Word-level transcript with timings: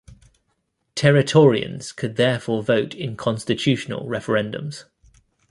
Territorians 0.95 1.95
could 1.95 2.15
therefore 2.15 2.63
vote 2.63 2.95
in 2.95 3.15
constitutional 3.15 4.07
referendums. 4.07 4.85